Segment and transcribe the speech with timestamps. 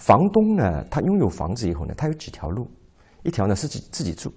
[0.00, 2.66] 房东呢，他拥有房子以后呢，他有几条路，
[3.22, 4.32] 一条呢是自己自己住，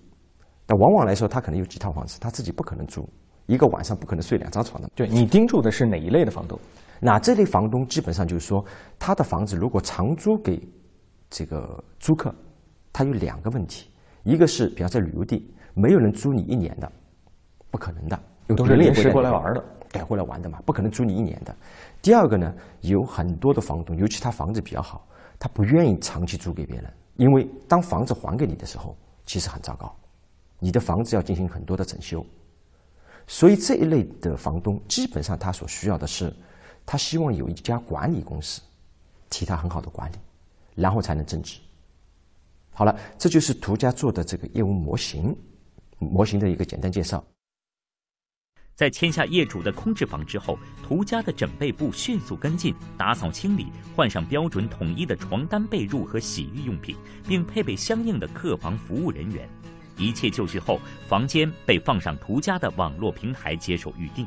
[0.66, 3.08] 但往往来说，他可能有几套房子，他自己不可能住，
[3.46, 4.90] 一个晚上不可能睡两张床的。
[4.94, 6.60] 对你盯住的是哪一类的房东？
[7.00, 8.64] 那这类房东基本上就是说，
[9.00, 10.62] 他的房子如果长租给
[11.30, 12.36] 这个租客，
[12.92, 13.90] 他有两个问题，
[14.24, 16.92] 一个是比方在旅游地，没有人租你一年的，
[17.72, 21.56] 不可能的，有都是临时过来玩的，改过来玩的嘛，不可能租你一年的。
[22.02, 25.06] 第二个呢，有很多的房东，尤其他房子比较好，
[25.44, 29.94] 他不愿意长期租给别人，因为当房子还给你的时候，其实很糟糕，
[30.58, 32.26] 你的房子要进行很多的整修，
[33.28, 36.34] 所以这一类的房东，基本上他所需要的是，
[36.86, 38.62] 他希望有一家管理公司
[39.30, 40.16] 替他很好的管理，
[40.76, 41.60] 然后才能增值。
[42.72, 45.36] 好了，这就是途家做的这个业务模型，
[46.00, 47.22] 模型的一个简单介绍。
[48.76, 56.96] 在签下业主的空置房之后，涂家的整备部迅速跟进，打扫清理，换上标准统一的床单、被褥和洗浴用品，
[57.28, 59.48] 并配备相应的客房服务人员。
[59.96, 64.26] 一切就绪后，房间被放上涂家的网络平台接受预定。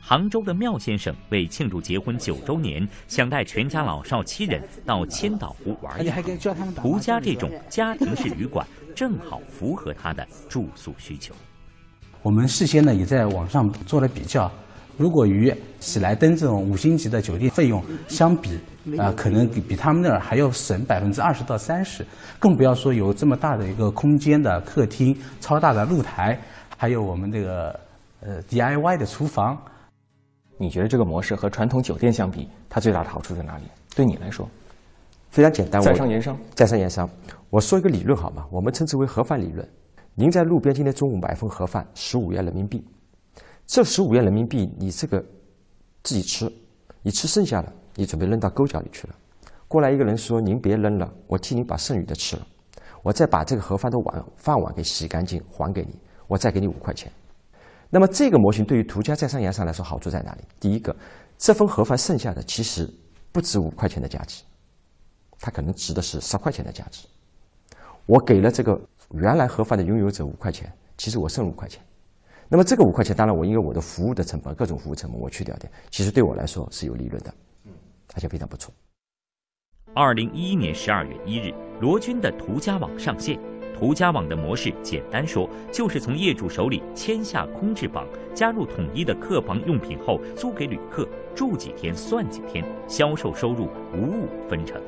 [0.00, 6.22] 杭州的妙先生为庆祝结婚九周年，想带全家老少七人到千岛湖玩一趟。
[6.74, 11.34] 涂家这种家庭式旅馆正好符合他的住宿需求。
[12.24, 14.50] 我们事先呢也在网上做了比较，
[14.96, 18.58] 如果与喜来登这种五星级的酒店费用相比，
[18.98, 22.02] 啊，可能比比他们那儿还要省百分之二十到三十，
[22.38, 26.40] 更不要说有这么大的一个空间的客厅、超大的露台，
[26.78, 27.78] 还有我们这个
[28.20, 29.58] 呃 DIY 的厨房。
[30.56, 33.64] 你觉得这个模式和传统酒店相比，它最大的好处在哪里？
[33.94, 34.48] 对你来说，
[35.28, 37.06] 非常简单，在商言商，在商言商。
[37.50, 38.46] 我说一个理论好吗？
[38.50, 39.68] 我们称之为盒饭理论。
[40.16, 42.86] 您在路边今天中午买份盒饭，十五元人民币。
[43.66, 45.18] 这十五元人民币，你这个
[46.04, 46.48] 自己吃，
[47.02, 49.14] 你吃剩下的，你准备扔到沟角里去了。
[49.66, 52.46] 过来一个人说：“您别扔了，我替您把剩余的吃了。
[53.02, 57.10] 我再把这个盒饭的碗饭碗给洗干净还给你，我再给你五块钱。”
[57.90, 60.42] 那么这个模型对于途家在商言商来说好处在哪里？
[60.60, 60.94] 第一个，
[61.36, 62.88] 这份盒饭剩下的其实
[63.32, 64.44] 不值五块钱的价值，
[65.40, 67.04] 它可能值的是十块钱的价值。
[68.06, 68.80] 我给了这个。
[69.16, 71.80] 原来盒饭的拥有者五块钱，其实我剩五块钱。
[72.48, 77.32] 那么这个五块钱，当然我因为我的服务的成本、各种服务成本我去掉的，其实对我来说是有利润的，
[78.14, 78.74] 而且非常不错。
[79.94, 83.38] 二零一一年十二月一日，罗军的途家网上线。
[83.76, 94.80] 途家网的模式简单说，就是从业主手里签下空置房，加入统一的客房用品后，租给旅客住几天算几天，销售收入五五分成。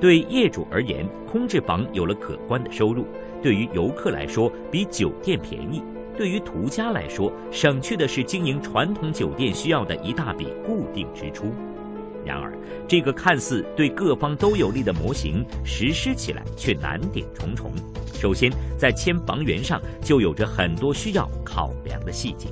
[0.00, 3.06] 对业主而言，空置房有了可观的收入。
[3.42, 5.80] 对于游客来说，比酒店便宜；
[6.16, 11.46] 对于途家来说，省去的是经营传统酒店需要的一大笔固定支出。
[12.24, 12.52] 然而，
[12.88, 17.70] 这个看似对各方都有利的模型，实施起来却难点重重。
[18.14, 22.48] 首先，在签房源上就有着很多需要考量的细节。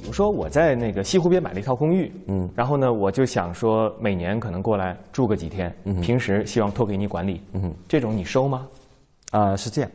[0.00, 8.66] 比如说，我在那个西湖边买了一套公寓，嗯，然后呢，我就想说每年可能过来住个几天，嗯，平时希望托给你管理，嗯，这种你收吗？
[9.32, 9.90] 啊，是这样，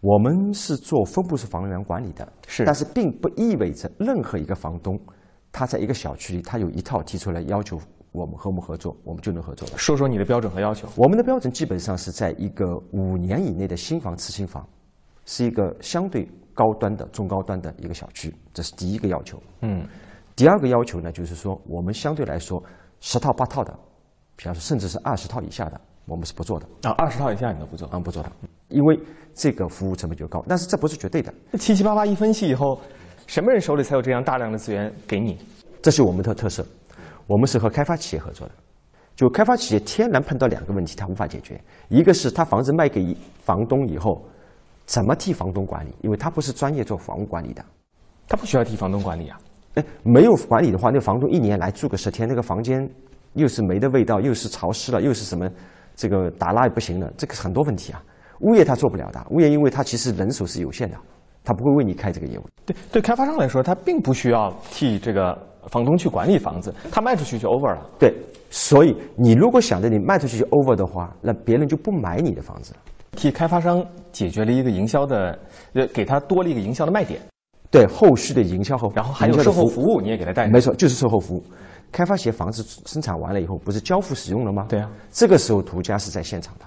[0.00, 4.98] 我们是做分布式房源管理的，是，但是并不意味着任何一个房东，
[5.52, 7.78] 他在一个小区里，他有一套提出来要求
[8.12, 9.76] 我们和我们合作，我们就能合作了。
[9.76, 10.88] 说说你的标准和要求。
[10.96, 14.66] 我们的标准基本上是在一个五年以内的新房次新房，
[15.26, 19.40] 是一个相对高端的中高端的一个小区，这是第一个要求。
[19.60, 19.86] 嗯，
[20.34, 22.62] 第二个要求呢，就是说我们相对来说
[23.00, 23.78] 十套八套的，
[24.36, 25.80] 比方说甚至是二十套以下的。
[26.06, 28.32] 我们是不做的啊，二十套以下你都不做，嗯，不做的，
[28.70, 28.98] 因为
[29.34, 30.44] 这个服务成本就高。
[30.48, 31.32] 但是这不是绝对的。
[31.58, 32.80] 七七八八一分析以后，
[33.26, 35.38] 什么人手里才有这样大量的资源给你？
[35.82, 36.64] 这是我们的特色。
[37.26, 38.54] 我们是和开发企业合作的，
[39.14, 41.60] 就开发企业天然碰到两个问题，他无法解决。
[41.88, 44.20] 一个是他房子卖给房东以后，
[44.84, 45.94] 怎么替房东管理？
[46.02, 47.64] 因为他不是专业做房屋管理的，
[48.26, 49.38] 他不需要替房东管理啊。
[49.74, 52.84] 哎，没有管理的话，那房东一年来住个十天，那个房间
[53.34, 55.48] 又是煤的味道，又是潮湿了，又是什么？
[55.94, 58.02] 这个打蜡也不行了，这个很多问题啊。
[58.40, 60.96] 物业他做不了的，物业因为他其实人手是有限的，
[61.44, 62.42] 他不会为你开这个业务。
[62.66, 65.36] 对对，开发商来说，他并不需要替这个
[65.68, 67.86] 房东去管理房子，他卖出去就 over 了。
[67.98, 68.14] 对，
[68.50, 72.74] 所以你如果想着你卖出去就 over 的话，那别人就不买你的房子。
[73.12, 75.38] 替开发商解决了一个营销的，
[75.74, 77.20] 呃，给他多了一个营销的卖点。
[77.70, 80.48] 对，后续的营销后，然后还有售后服务，你也给他带。
[80.48, 81.44] 没错，就是售后服务。
[81.92, 84.66] 开发企业房子生产完了以后，不是交付使用了吗？
[84.68, 86.64] 对啊，这个时候途家是在现场的，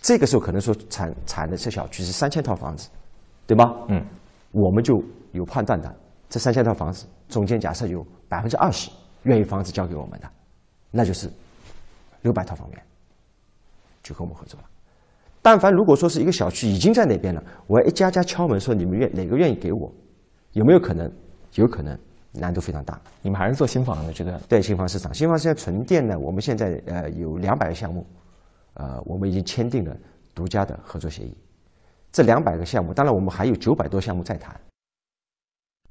[0.00, 2.88] 这个时候可能说产产的这小区是三千套房子，
[3.46, 3.64] 对吧？
[3.88, 4.04] 嗯，
[4.52, 5.02] 我们就
[5.32, 5.94] 有判断的，
[6.28, 8.90] 这三千套房子中间假设有百分之二十
[9.24, 10.30] 愿意房子交给我们的，
[10.90, 11.30] 那就是
[12.22, 12.82] 六百套房源，
[14.02, 14.66] 就跟我们合作了。
[15.42, 19.92] 但凡如果说是一个小区已经在那边了，我要一家家敲门说你们愿哪个愿意给我，
[20.52, 21.10] 有没有可能？
[21.54, 21.98] 有可能，
[22.32, 23.00] 难度非常大。
[23.22, 24.38] 你们还是做新房的这个？
[24.48, 28.06] 对，新房市场，新房现在纯电呢，我们现在呃有两百个项目，
[28.78, 29.96] 呃，我们已经签订了
[30.34, 31.36] 独家的合作协议。
[32.10, 34.58] 这两百个项目，当然我们还有九百多项目在谈。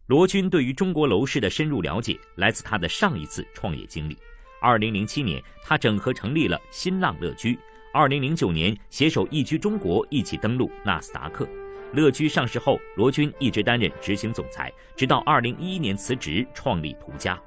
[0.07, 4.17] 罗军对于中国楼市的深入了解，来自他的上一次创业经历。
[4.61, 7.55] 二零零七年，他整合成立了新浪乐居；
[7.93, 11.47] 二零零九年，携手易居中国一起登陆纳斯达克。
[11.93, 17.39] 乐居上市后，罗军一直担任执行总裁，直到二零一一年辞职创立途家。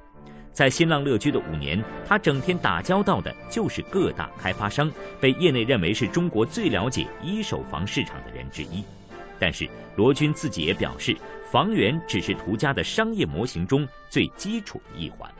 [0.52, 8.84] 在新浪乐居的五年，他整天打交道的就是各大开发商，被业内认为是中国最了解一手房市场的人之一。
[9.38, 9.66] 但是
[9.96, 11.16] 罗军自己也表示，
[11.50, 15.30] 房源只是途家的商业模型中最基础的一环。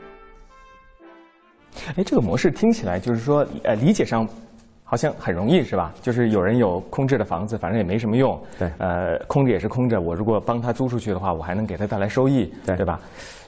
[1.97, 4.27] 哎，这个模式听起来就是说，呃，理解上
[4.85, 5.93] 好像很容易，是吧？
[6.01, 12.99] 就是有人有空置的房子，反正也没什么用，对，呃，空着也是空着，我如果帮他租出去的话，我还能给他带来收益，对，对吧？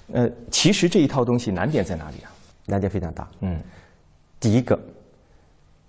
[0.08, 2.30] 呃，其实这一套东西难点在哪里啊？
[2.66, 3.28] 难点非常大。
[3.40, 3.60] 嗯，
[4.38, 4.78] 第一个，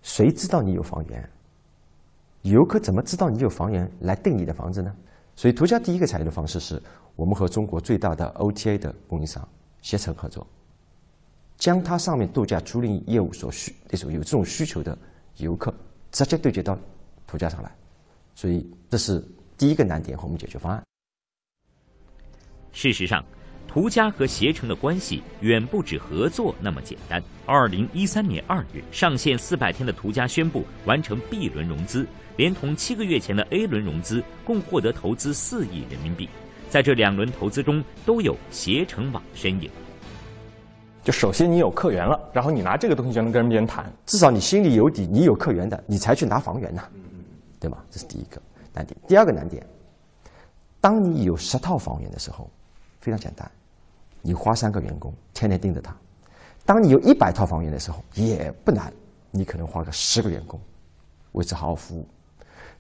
[0.01, 1.30] 谁知道你有房源？
[2.42, 4.94] 游客怎么知道你有房源来订你的房子呢？
[5.36, 6.81] 所以途家第一个采用的方式是
[7.15, 9.48] 我们和中国最大的 OTA 的供应商
[9.81, 10.45] 携程合作，
[11.57, 14.98] 将它上面度假租赁业务所需那种有这种需求的
[15.38, 15.74] 游客
[16.12, 16.77] 直接对接到
[17.25, 17.71] 途家上来，
[18.36, 19.24] 所以这是
[19.57, 20.83] 第一个难点和我们解决方案。
[22.71, 23.24] 事实上。
[23.74, 27.20] 途家和携程的关系远不止合作那么简单。
[27.44, 32.06] 二零一三年二月上线四百天的途家宣布完成 B 轮融资，
[32.38, 36.30] 连同七个月前的 A 轮融资，共获得投资四亿人民币。
[36.70, 39.72] 在这两轮投资中，都有携程网身影。
[41.04, 46.84] 就首先你有客源了，然后你拿这个东西就能跟别人谈，至少你心里有底，你有客源的，你才去拿房源呐，
[47.60, 47.80] 对吗？
[47.90, 48.40] 这是第一个
[48.72, 48.96] 难点。
[49.08, 49.66] 第二个难点，
[50.80, 52.48] 当你有十套房源的时候，
[53.00, 53.50] 非常简单。
[54.25, 55.94] 你花三个员工天天盯着他，
[56.66, 58.92] 当你有一百套房源的时候也不难，
[59.31, 60.58] 你可能花个十个员工
[61.34, 62.08] 为此好好服务。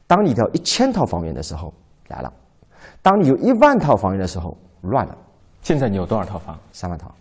[0.07, 1.73] 当你到一千套房源的时候
[2.07, 2.33] 来了，
[3.01, 5.17] 当你有一万套房源的时候乱了。
[5.61, 6.57] 现在你有多少套房？
[6.71, 7.13] 三万套。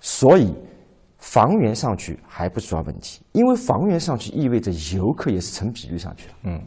[0.00, 0.54] 所以
[1.18, 6.34] 房源上去还不主要问题，因为房源上去意味着游客也是成比例上去了。
[6.44, 6.60] 嗯。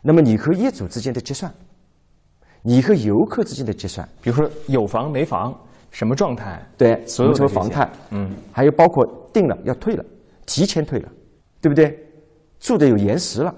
[0.00, 1.52] 那么你和业主之间的结算，
[2.62, 5.54] 你和游客之间的结算，比如说有房没房。
[5.94, 6.60] 什么状态？
[6.76, 10.04] 对，所有的房态，嗯，还有包括定了要退了，
[10.44, 11.08] 提前退了，
[11.60, 11.96] 对不对？
[12.58, 13.54] 住的有延时了，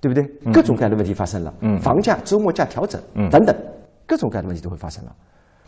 [0.00, 0.22] 对不对？
[0.52, 3.56] 各种各样的问题发生了，嗯，房价周末价调整，嗯，等等，
[4.06, 5.16] 各种各样的问题都会发生了。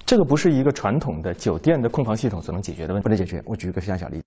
[0.04, 3.42] 这个不是一个传统的酒店的控房系统所能解决的问题，不能解决。
[3.44, 4.24] 我举一个非常小例子，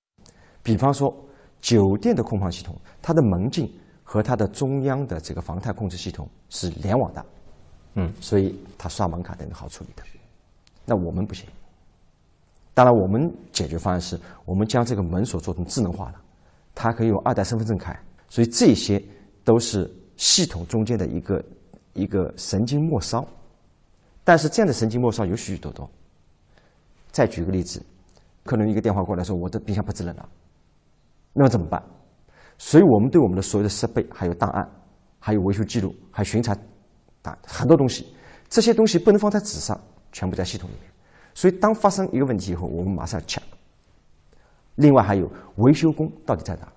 [0.61, 1.09] 比方说
[1.61, 3.71] 酒店的控房系统，它的门禁
[4.03, 7.25] 和它的中央的这个房态控制系统是联网的，
[7.95, 10.03] 嗯，所以它刷门卡等等好处理的。
[10.89, 11.47] 那我们不行。
[12.73, 16.17] 当然，我们解决方案是我们将这个门锁做成智能化的，
[16.73, 17.95] 它可以用二代身份证开，
[18.27, 18.99] 所以这些
[19.43, 19.87] 都是
[20.17, 21.43] 系统中间的一个
[21.93, 23.23] 一个神经末梢。
[24.23, 25.89] 但是这样的神经末梢有许许多多。
[27.11, 27.83] 再举个例子，
[28.45, 30.29] 可能一个电话过来说我的冰箱不制冷了，
[31.33, 31.83] 那么怎么办？
[32.57, 34.69] 所以我们对我们的所有的设备、还有档案、
[35.19, 36.53] 还有维修记录、还有巡查，
[37.23, 38.13] 啊，很多东西，
[38.47, 39.77] 这些东西不能放在纸上。
[40.11, 40.91] 全部在系统里面，
[41.33, 43.41] 所以当发生一个问题以后，我们马上 check。
[44.75, 46.67] 另外还有维修工到底在哪？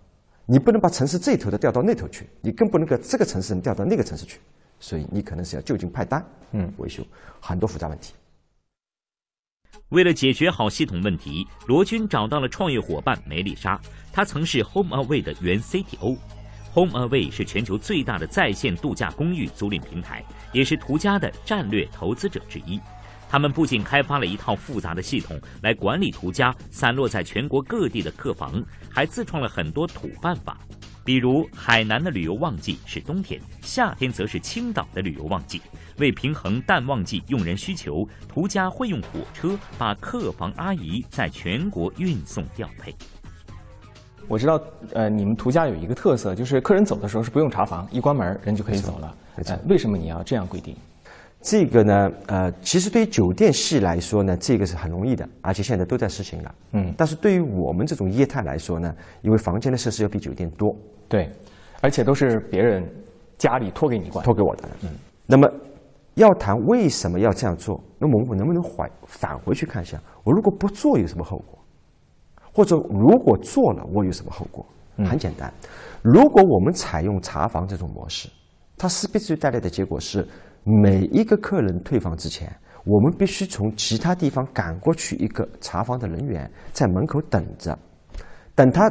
[0.45, 4.41] 你不能把城市这头的调到那头去，你更不能够这个城市调到那个城市去，
[4.81, 7.07] 所以你可能是要就近派单，嗯，维修
[7.41, 8.13] 很多复杂问题。
[9.91, 13.81] 为了解决好系统问题，罗军找到了创业伙伴梅丽莎，
[14.13, 16.17] 她曾是 HomeAway 的原 CTO。
[16.75, 22.81] HomeAway 是全球最大的在线度假公寓租赁平台，也是途家的战略投资者之一。
[23.33, 30.59] 他们不仅开发了一套复杂的系统来管理途家散落在全国各地的客房，还自创了很多土办法，
[31.03, 35.63] 比如海南的旅游旺季是冬天，夏天则是青岛的旅游旺季。
[35.97, 42.95] 为平衡淡旺季用人需求，途家会用火车把客房阿姨在全国运送调配。
[44.29, 44.63] 我知道，
[44.93, 49.17] 呃，你们途家有一个特色，就是客人走的时候是不用查房，一关门人就可以走了。
[49.69, 50.77] 为什么你要这样规定？
[51.43, 56.55] 这个呢，呃，其实对于酒店系来说呢，这个是很容易的，而且现在都在实行了。
[56.73, 56.95] 嗯。
[56.97, 60.75] 但是对于我们这种业态来说呢，因为房间的设施要比酒店多，
[61.09, 61.29] 对，
[61.81, 62.89] 而且都是别人
[63.37, 64.69] 家里托给你管，托给我的。
[64.85, 64.91] 嗯。
[65.27, 65.51] 那么
[66.15, 71.59] 要谈为什么要这样做，那么我能不能返返回去看一下，我如果不做有什么后果？
[72.55, 74.65] 或者如果做了，我有什么后果？
[74.99, 75.53] 很简单，
[76.03, 78.29] 如果我们采用查房这种模式，
[78.77, 80.29] 它势必就带来的结果是，
[80.65, 82.51] 每一个客人退房之前，
[82.85, 87.77] 我们必须从其他地方赶过去一个查房的人员，在门口等着，
[88.55, 88.89] 等他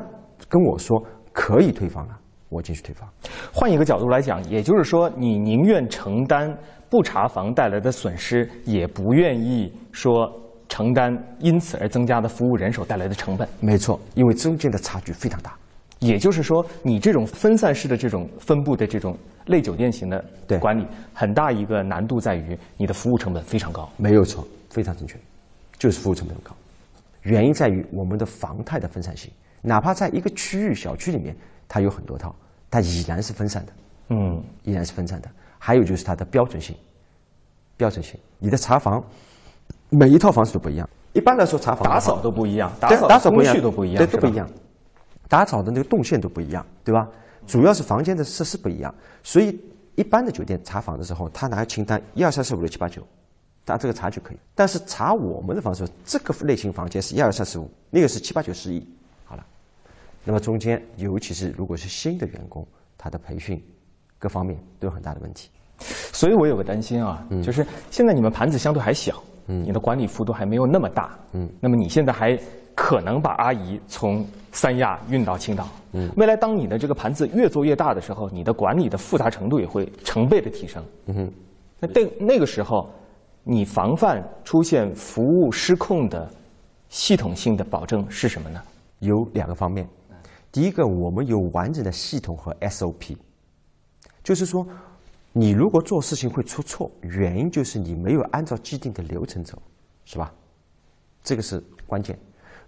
[0.49, 1.01] 跟我说
[1.31, 2.17] 可以退房了，
[2.49, 3.07] 我进去退房。
[3.53, 6.57] 换一个角度来讲，也就是说，你宁愿承担
[6.89, 10.29] 不查房带来的损失，也不愿意说
[10.67, 13.47] 承担因此而增加的服务人手带来的成本。
[13.61, 15.53] 没错，因为中间的差距非常大。
[16.01, 19.15] 也就是说，你这种分散式的这种分布的这种
[19.45, 20.25] 类酒店型的
[20.59, 23.87] 管理，很大一个难度在于你的服务成本非常高。
[23.97, 25.15] 没有错，非常正确，
[25.77, 26.55] 就是服务成本高。
[27.21, 29.31] 原因在于我们的房态的分散性，
[29.61, 31.35] 哪怕在一个区域小区里面，
[31.67, 32.33] 它有很多套，
[32.71, 33.73] 它依然是分散的，
[34.09, 35.29] 嗯，依然是分散的。
[35.59, 36.75] 还有就是它的标准性，
[37.77, 39.03] 标准性，你的查房
[39.89, 40.89] 每一套房子都不一样。
[41.13, 42.89] 一般来说，查房打扫都不一样，打
[43.19, 44.49] 扫工序都不一样，对，都不一样。
[45.31, 47.07] 打扫的那个动线都不一样，对吧？
[47.47, 49.57] 主要是房间的设施不一样，所以
[49.95, 53.01] 一般的酒店查房的时候，他拿清单一二三四五六七八九，
[53.63, 54.37] 打这个查就可以。
[54.53, 58.85] 但是查我们的房子，这个类型房间是一二三四五，那个是七八九十一，
[59.23, 59.45] 好了。
[60.25, 63.63] 那么中间，尤其是如果是新的员工，他的培训
[64.19, 65.49] 各方面都有很大的问题。
[66.11, 72.37] 所以我有个担心啊，就是现在你们盘子相对还小，你的管理幅度还没有那么大，嗯，那么你现在还
[72.75, 81.33] 可能把阿姨从三亚运到青岛，嗯，未来当你的这个盘子越做越大的时候，你的管理的复杂程度也会成倍的提升，嗯哼，
[81.79, 82.89] 那那那个时候，
[83.43, 86.29] 你防范出现服务失控的
[86.89, 88.61] 系统性的保证是什么呢？
[88.99, 89.87] 有两个方面，
[90.51, 93.17] 第一个，我们有完整的系统和 SOP，
[94.23, 94.67] 就是说，
[95.31, 99.57] 你如果做事情会出错，原因就是你没有按照既定的流程走，
[100.03, 100.31] 是吧？
[101.23, 102.19] 这个是关键。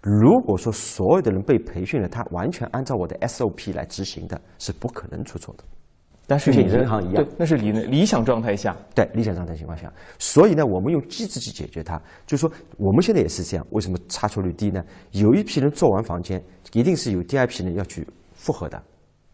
[0.04, 5.64] 如果说所有的人被培训了，他完全按照我的 SOP 来执行的，是不可能出错的。
[6.26, 12.00] 但是银行一样对，那是理理想状态下，对理想状态情况下，所以呢，我们用机制去解决它。
[12.26, 14.84] 就是说，我们现在也是这样，为什么差错率低呢？
[15.12, 16.42] 有一批人做完房间，
[16.72, 18.82] 一定是有第二批人要去复核的，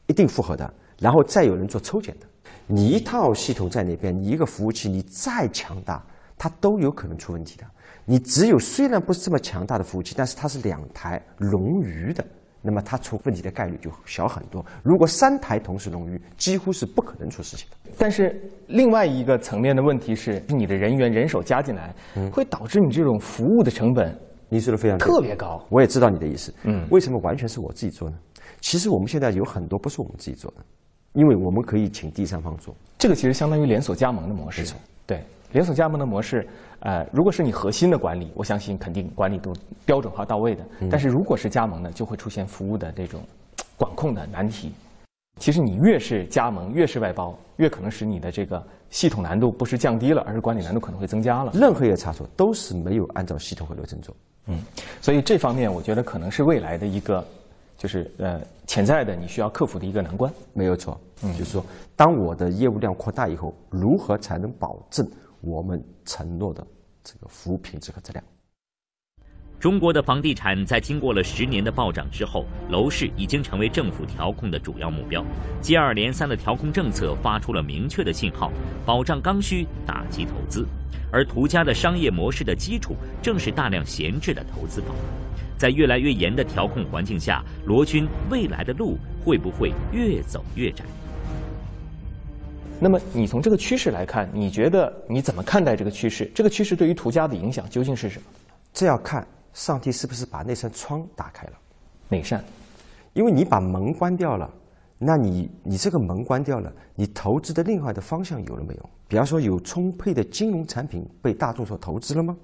[0.06, 2.26] 一定复核的，然后再有人做抽检的。
[2.66, 6.04] 你一套系统在那边，你一个服务器你再强大，
[6.40, 7.66] 它都有可能出问题的。
[8.06, 12.24] 你只有虽然不是这么强大的服务器，但是它是两台冗余的，
[12.62, 14.64] 那么它出问题的概率就小很多。
[14.82, 17.90] 如果三台同时冗余，几乎是不可能出事情的。
[17.98, 21.94] 但是另外一个层面的问题是，你的人员人手加进来，
[22.32, 24.18] 会导致你这种服务的成本
[24.48, 25.62] 你说的非常特别高。
[25.68, 26.54] 我也知道你的意思。
[26.62, 28.16] 嗯为什么完全是我自己做呢？
[28.62, 30.64] 其实我们现在有很多不是我们自己做的，
[31.12, 32.74] 因为我们可以请第三方做。
[32.98, 34.74] 这个其实相当于连锁加盟的模式。
[35.06, 36.46] 对，连锁加盟的模式，
[36.80, 39.52] 呃，如果是你核心的管理，我相信肯定管理都
[39.84, 40.64] 标准化到位的。
[40.90, 43.20] 但是如果是加盟呢，就会出现服务的这种
[43.76, 44.72] 管控的难题。
[45.38, 51.52] 其实你越是加盟，越是外包，越可能使你的这个系统难度不是降低了，而是管理难度可能会增加了。
[51.54, 54.14] 任何一个差错都是没有按照系统和流程做。
[54.46, 54.58] 嗯，
[55.00, 57.24] 所以这方面我觉得可能是未来的一个，
[57.78, 60.30] 就是呃潜在的你需要克服的一个难关。
[60.52, 61.64] 没有错，嗯就是说，
[61.96, 65.08] 当我的业务量扩大以后，如何才能保证
[65.40, 66.66] 我们承诺的
[67.02, 68.24] 这个服务品质和质量？
[69.58, 75.22] 中国的房地产在经过了十年的暴涨之后，楼市已经成为政府调控的主要目标。
[75.60, 78.50] 接二连三的调控政策发出了明确的信号，
[78.86, 80.66] 保障刚需，打击投资。
[81.12, 84.94] 而途家的商业模式的基础，正是大量闲置的投资房。
[85.58, 90.84] 在越来越严的调控环境下，罗军未来的路会不会越走越窄？
[92.82, 96.30] 那么你从这个趋势来看，你觉得你怎么看待这个趋势？
[96.34, 98.24] 这个趋势对于途家的影响究竟是什么？
[98.72, 101.52] 这要看上帝是不是把那扇窗打开了。
[102.08, 102.42] 哪扇？
[103.12, 104.50] 因为你把门关掉了，
[104.96, 108.90] 那你你这个门关掉了，你投资的另外的方向有了没有？
[109.06, 112.34] 比方说，有充沛的金融产品被大众所投资了吗？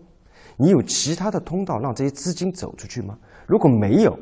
[0.58, 3.16] 你有其他的通道让这些资金走出去吗？
[3.46, 4.18] 如果没有，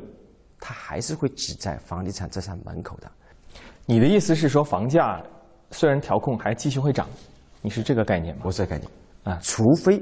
[0.59, 3.11] 它还是会挤在房地产这扇门口的。
[3.85, 5.21] 你的意思是说，房价
[5.71, 7.07] 虽然调控还继续会涨，
[7.61, 8.43] 你是这个概念吗？
[8.45, 8.89] 我是这个概念
[9.23, 10.01] 啊除非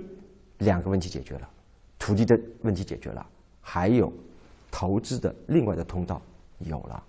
[0.60, 1.50] 两个问题解决了，
[1.98, 3.25] 土地的问题解决了，
[3.62, 4.12] 还有
[4.70, 6.22] 投资的另外的通道
[6.60, 7.01] 有了。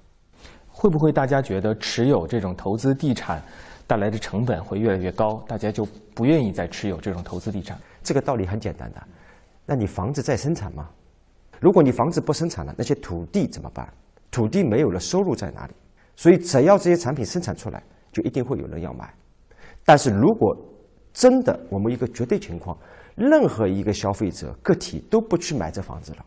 [0.69, 3.41] 会不会大家觉得持有这种投资地产
[3.87, 7.79] 带来的成本会越来越高，大家就不愿意再持有这种投资地产？
[8.03, 9.03] 这个道理很简单的，
[9.67, 10.89] 那你房子在生产吗？
[11.61, 13.89] 如果你房子不生产了，那些土地怎么办？
[14.31, 15.73] 土地没有了，收入在哪里？
[16.17, 17.83] 所以只要这些产品生产出来，
[18.14, 19.12] 就一定会有人要买。
[19.85, 20.56] 但是如果
[21.12, 22.78] 真的我们一个绝对情况，
[23.14, 26.25] 任何一个消费者个体都不去买这房子了，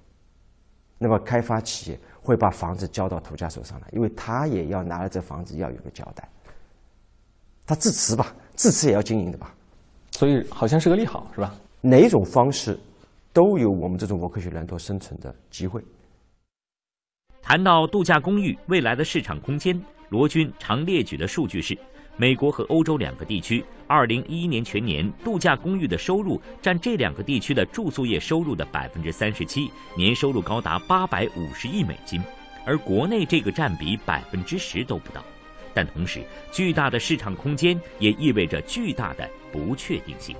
[0.99, 6.29] 那么开发企业会把房子交到途家手上来，因为他也要拿了这房子要有个交代。
[7.65, 9.53] 他自持吧，自持也要经营的吧，
[10.11, 11.53] 所以好像是个利好，是吧？
[11.81, 12.79] 哪种方式
[13.33, 15.83] 都有我们这种沃克学兰多生存的机会。
[17.41, 19.79] 谈到度假公寓未来的市场空间，
[20.09, 21.77] 罗军常列举的数据是：
[22.15, 32.21] 美国和欧洲两个地区，二零一一年全年度假公寓的收入占这两个地区的住宿业收入的百分之三十七，年收入高达八百五十亿美金，
[32.65, 35.23] 而国内这个占比百分之十都不到。
[35.73, 40.35] 但同时，巨大的市场空间也意味着巨大的不确定性。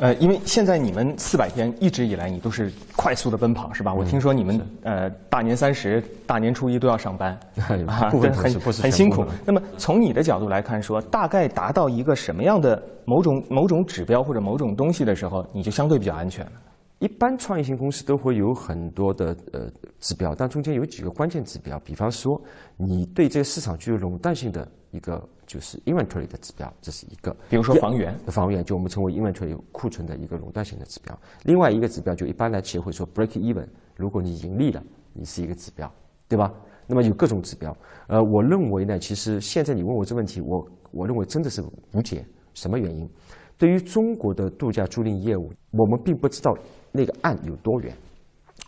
[0.00, 3.92] 呃，因为现在你们四百天一直以来你都是快速的奔跑，是吧？
[3.92, 7.36] 我听说你们呃大年三十、大年初一都要上班，
[7.86, 9.24] 啊， 很很辛苦。
[9.44, 16.52] 那么从你的角度来看，说大概达到一个什么样的某种某种指标或者某种东西的时候，你就相对比较安全了。
[17.00, 19.68] 一般创业型公司都会有很多的呃
[20.00, 22.40] 指标，但中间有几个关键指标，比方说
[22.76, 27.34] 你对这个市场具有垄断性的一个就是 inventory 的指标，这是一个。
[27.48, 31.18] 比如说房源，房源就我们称为 inventory 库存的一个垄断性的指标。
[31.44, 33.66] 另外一个指标就一般来企业会说 break even，
[33.96, 35.92] 如果你盈利了，你是一个指标，
[36.28, 36.52] 对吧？
[36.86, 37.76] 那么有各种指标。
[38.06, 42.24] 呃，我认为呢，其实现在你问我这问题，我我认为真的是无解。
[42.54, 43.08] 什么原因？
[43.56, 46.56] 对于中国的度假租赁业务，我们并不知道。
[46.90, 47.94] 那个岸有多远？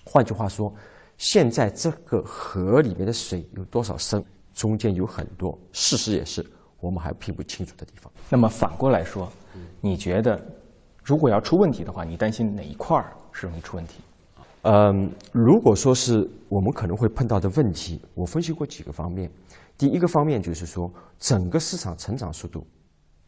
[0.05, 0.73] 换句话说，
[1.17, 4.23] 现在这个河里面的水有多少深？
[4.61, 6.45] 中间有很多事实也是
[6.81, 8.12] 我们还并不清楚的地方。
[8.29, 9.26] 那么反过来说，
[9.81, 10.38] 你觉得
[11.02, 14.02] 如果要出问题的话，你担心哪一块儿是容易出问题？
[14.64, 19.31] 嗯，如果说是我们可能会碰到的问题，我分析过几个方面。
[19.79, 22.67] 第一个方面就是说，整个市场成长速度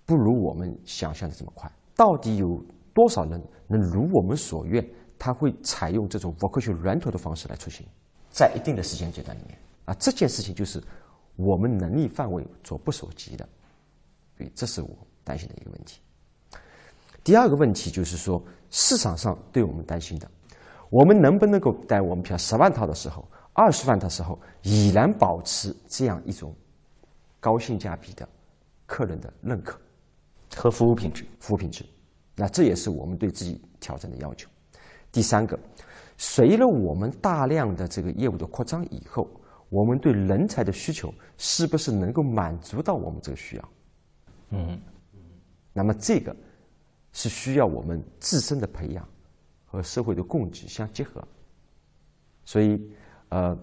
[0.04, 1.72] 不如我们想象的这么快。
[1.96, 2.62] 到底有？
[2.94, 4.86] 多少人能如我们所愿？
[5.18, 7.86] 他会采用这种 vocation rental 的方式来出行，
[8.30, 10.78] 在一定的时间阶段里面啊，这件事情就是
[11.36, 13.48] 我们能力范围所不所及的，
[14.36, 14.88] 所以这是我
[15.24, 16.00] 担心的一个问题。
[17.24, 20.30] 第二个问题就是说，市场上对我们担心的，
[20.90, 26.54] 我们能不能够在我们票十万套的时候、二十万套的时候，依然保持这样一种
[27.38, 28.28] 高性价比的
[28.86, 29.80] 客人的认可
[30.56, 31.24] 和服务品质？
[31.38, 31.84] 服务品质。
[32.34, 34.48] 那这也是我们对自己挑战的要求。
[35.12, 35.58] 第三个，
[36.16, 39.30] 随着我们大量的这个业务的扩张以后，
[39.72, 43.68] 我们对人才的需求是不是能够满足到我们这个需要？
[44.50, 44.78] 嗯，
[45.72, 46.36] 那么这个
[47.10, 49.08] 是需要我们自身的培养
[49.64, 51.26] 和社会的供给相结合。
[52.44, 52.92] 所以，
[53.30, 53.58] 呃，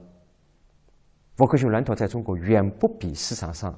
[1.38, 3.78] 沃克逊蓝图在中国远不比市场上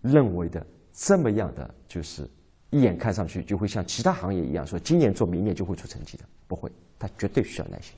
[0.00, 2.28] 认为的这么样的就是。
[2.72, 7.96] 一眼看上去就会像其他行业一样，说今年做，明年就会出成绩的，不会，他绝对需要耐心。